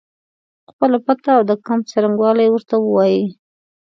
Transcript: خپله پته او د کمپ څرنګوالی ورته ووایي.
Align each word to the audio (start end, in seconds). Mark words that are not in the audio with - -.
خپله 0.69 0.97
پته 1.05 1.29
او 1.37 1.41
د 1.49 1.51
کمپ 1.65 1.83
څرنګوالی 1.91 2.47
ورته 2.49 2.75
ووایي. 2.79 3.23